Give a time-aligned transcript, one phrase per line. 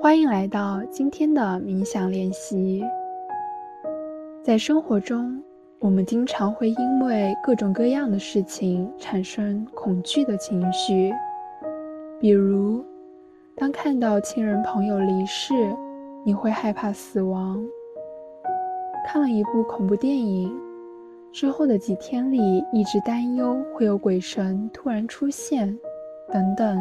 [0.00, 2.82] 欢迎来到今天的冥想练习。
[4.42, 5.38] 在生活中，
[5.78, 11.12] 我们经常会因为各种各样的事情产生恐惧的情绪，
[12.18, 12.82] 比如，
[13.54, 15.52] 当看到亲人朋友离世，
[16.24, 17.58] 你会害怕死亡；
[19.06, 20.50] 看了一部恐怖电影
[21.32, 25.78] 之后的几天里，一直担忧会有鬼神突然出现，
[26.32, 26.78] 等等。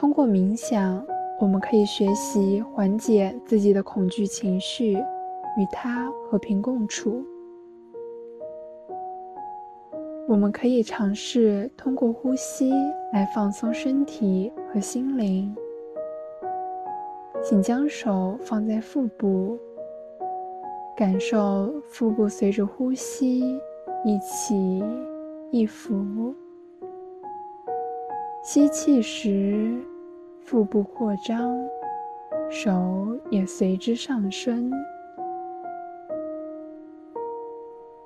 [0.00, 1.04] 通过冥想，
[1.38, 7.22] 我们可以学习缓解自己的恐惧情绪，与它和平共处。
[10.26, 12.72] 我们可以尝试通过呼吸
[13.12, 15.54] 来放松身体和心灵。
[17.42, 19.58] 请将手放在腹部，
[20.96, 23.40] 感受腹部随着呼吸
[24.06, 24.82] 一起
[25.50, 26.34] 一伏。
[28.42, 29.80] 吸气时。
[30.42, 31.54] 腹部扩张，
[32.50, 32.72] 手
[33.30, 34.68] 也随之上升。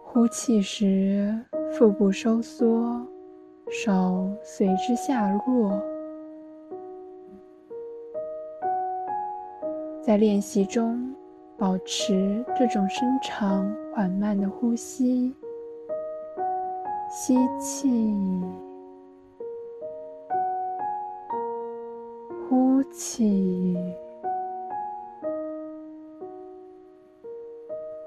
[0.03, 1.35] 呼气时，
[1.73, 3.01] 腹部收缩，
[3.71, 5.81] 手随之下落。
[10.03, 11.15] 在练习中，
[11.57, 15.35] 保持这种深长缓慢的呼吸。
[17.11, 17.89] 吸气。
[22.95, 23.77] 气，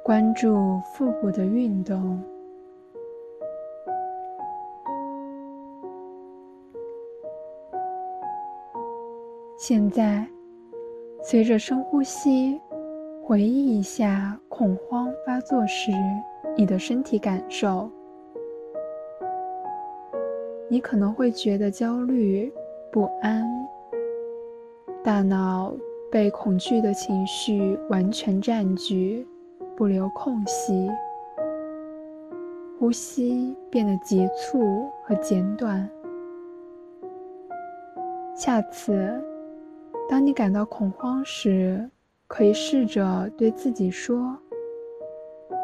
[0.02, 2.18] 关注腹部的运动。
[9.58, 10.26] 现在，
[11.22, 12.58] 随着深呼吸，
[13.22, 15.92] 回忆一下恐慌发作时
[16.56, 17.90] 你的身体感受。
[20.70, 22.50] 你可能会觉得焦虑、
[22.90, 23.57] 不安。
[25.08, 25.74] 大脑
[26.12, 29.26] 被恐惧的情绪完全占据，
[29.74, 30.92] 不留空隙。
[32.78, 35.90] 呼吸变得急促和简短。
[38.36, 39.18] 下次，
[40.10, 41.90] 当你感到恐慌时，
[42.28, 44.38] 可以试着对自己说：“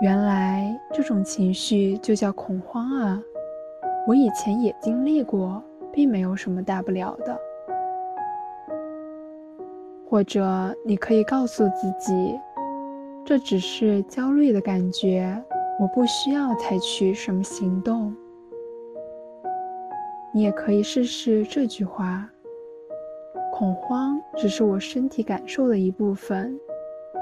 [0.01, 3.21] 原来这种情绪就叫恐慌啊！
[4.07, 7.37] 我以前也经历过，并没有什么大不了的。”
[10.13, 12.39] 或者你可以告诉自己，
[13.25, 15.43] 这只是焦虑的感觉，
[15.79, 18.15] 我不需要采取什么行动。
[20.31, 22.29] 你也可以试试这句话：
[23.51, 26.59] 恐慌只是我身体感受的一部分，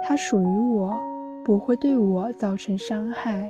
[0.03, 0.93] 它属于我，
[1.45, 3.49] 不会对我造成伤害。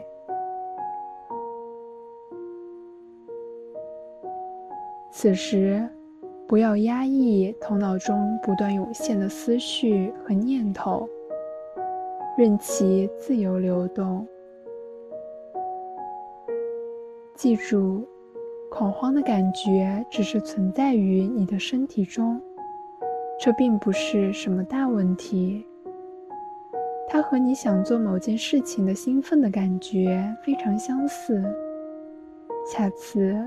[5.09, 5.89] 此时。
[6.51, 11.07] 不要压抑头脑中不断涌现的思绪和念头，
[12.37, 14.27] 任其自由流动。
[17.35, 18.05] 记住，
[18.69, 22.41] 恐慌的感觉只是存在于你的身体中，
[23.39, 25.65] 这并不是什么大问题。
[27.07, 31.41] 它和你想做某件事情的兴奋的感觉非常相似。
[32.69, 33.41] 下次。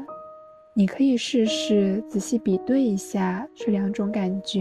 [0.77, 4.61] 你可以试试仔细比对一下这两种感觉。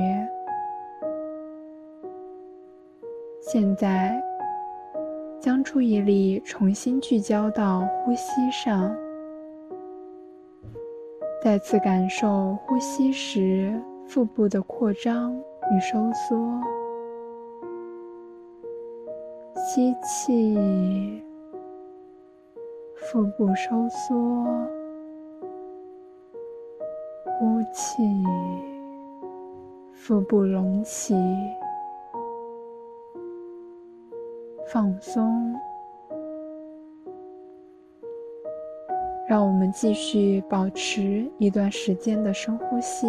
[3.41, 4.21] 现在，
[5.39, 8.95] 将注意力重新聚焦到呼吸上，
[11.43, 13.73] 再次感受呼吸时
[14.07, 16.37] 腹部的扩张与收缩。
[19.55, 21.23] 吸气，
[22.97, 24.82] 腹部收缩。
[27.63, 28.03] 呼气，
[29.93, 31.15] 腹部隆起，
[34.67, 35.55] 放松。
[39.29, 43.07] 让我们继续保持一段时间的深呼吸。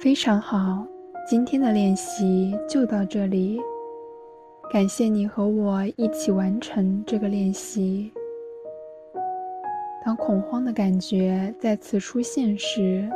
[0.00, 0.86] 非常好，
[1.28, 3.60] 今天的练习就到这里。
[4.70, 8.12] 感谢你和我一起完成这个练习。
[10.04, 13.10] 当恐慌的感觉再次出现时，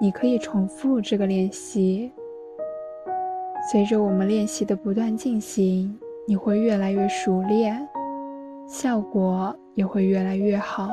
[0.00, 2.10] 你可以重复这个练习。
[3.70, 5.94] 随着我们练习的不断进行，
[6.26, 7.86] 你会越来越熟练，
[8.66, 10.88] 效果也会越来越好。